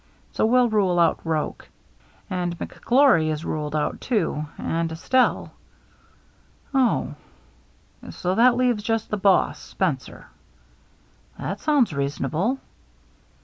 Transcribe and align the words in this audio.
So 0.31 0.47
we'll 0.47 0.67
rule 0.67 0.97
out 0.97 1.19
Roche. 1.23 1.67
And 2.27 2.57
McGlory 2.57 3.29
is 3.31 3.45
ruled 3.45 3.75
out 3.75 4.01
too, 4.01 4.47
and 4.57 4.91
Estelle." 4.91 5.51
"Oh 6.73 7.13
—""So 8.09 8.33
that 8.33 8.55
leaves 8.57 8.81
just 8.81 9.09
* 9.09 9.09
the 9.11 9.17
boss 9.17 9.59
*— 9.59 9.59
Spencer."" 9.75 10.25
That 11.37 11.59
sounds 11.59 11.93
reasonable." 11.93 12.57